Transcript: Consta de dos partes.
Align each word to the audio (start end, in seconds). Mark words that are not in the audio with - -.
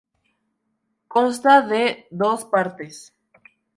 Consta 1.15 1.53
de 1.73 1.83
dos 2.23 2.39
partes. 2.55 2.95